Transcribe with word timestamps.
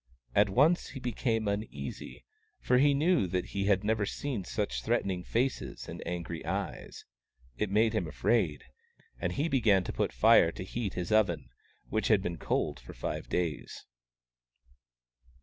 At 0.33 0.49
once 0.49 0.87
he 0.89 0.99
became 0.99 1.47
uneasy, 1.47 2.25
for 2.59 2.79
he 2.79 2.95
knew 2.95 3.27
that 3.27 3.49
he 3.53 3.65
had 3.65 3.83
never 3.83 4.03
seen 4.07 4.43
such 4.43 4.81
threatening 4.81 5.23
faces 5.23 5.87
and 5.87 6.01
angry 6.07 6.43
eyes. 6.43 7.05
It 7.59 7.69
made 7.69 7.93
him 7.93 8.07
afraid, 8.07 8.63
and 9.19 9.33
he 9.33 9.47
began 9.47 9.83
to 9.83 9.93
put 9.93 10.11
Fire 10.11 10.51
to 10.53 10.63
heat 10.63 10.95
his 10.95 11.11
oven, 11.11 11.51
which 11.89 12.07
had 12.07 12.23
been 12.23 12.39
cold 12.39 12.79
for 12.79 12.95
five 12.95 13.29
days. 13.29 13.85